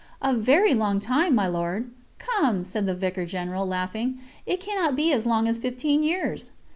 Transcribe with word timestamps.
"A 0.19 0.33
very 0.33 0.73
long 0.73 0.99
time, 0.99 1.35
my 1.35 1.45
Lord!" 1.45 1.91
"Come!" 2.17 2.63
said 2.63 2.87
the 2.87 2.95
Vicar 2.95 3.23
General, 3.23 3.67
laughing, 3.67 4.17
"it 4.47 4.59
cannot 4.59 4.95
be 4.95 5.13
as 5.13 5.27
long 5.27 5.47
as 5.47 5.59
fifteen 5.59 6.01
years." 6.01 6.49